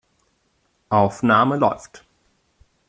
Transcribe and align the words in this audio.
Aufnahme 0.89 1.57
läuft. 1.57 2.07